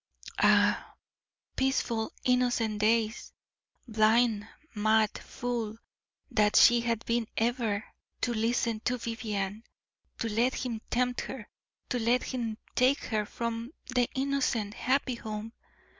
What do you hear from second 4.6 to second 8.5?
mad fool that she had been ever to